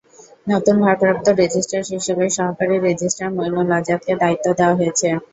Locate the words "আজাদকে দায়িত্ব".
3.79-4.45